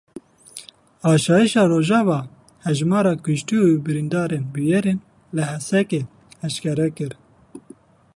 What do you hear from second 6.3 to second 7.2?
eşkere kir.